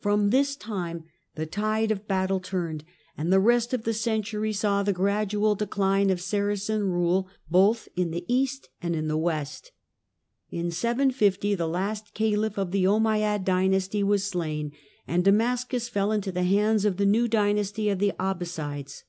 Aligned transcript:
From 0.00 0.30
this 0.30 0.56
time 0.56 1.04
the 1.34 1.44
tide 1.44 1.90
of 1.90 2.08
battle 2.08 2.40
turned, 2.40 2.82
and 3.14 3.30
the 3.30 3.38
rest 3.38 3.74
of 3.74 3.84
the 3.84 3.92
century 3.92 4.54
saw 4.54 4.82
the 4.82 4.94
gradual 4.94 5.54
decline 5.54 6.08
of 6.08 6.18
Saracen 6.22 6.84
rule 6.84 7.28
both 7.50 7.86
in 7.94 8.10
the 8.10 8.24
east 8.26 8.70
and 8.80 8.96
in 8.96 9.06
the 9.06 9.18
west. 9.18 9.72
In 10.50 10.70
750 10.70 11.54
the 11.56 11.68
last 11.68 12.14
Caliph 12.14 12.56
of 12.56 12.70
the 12.70 12.86
Ommeyad 12.86 13.44
dynasty 13.44 14.02
was 14.02 14.24
slain, 14.24 14.72
and 15.06 15.22
Damascus 15.26 15.90
fell 15.90 16.10
into 16.10 16.32
the 16.32 16.44
hands 16.44 16.86
of 16.86 16.96
the 16.96 17.04
new 17.04 17.28
dynasty 17.28 17.90
of 17.90 17.98
the 17.98 18.12
Abbasides. 18.18 19.02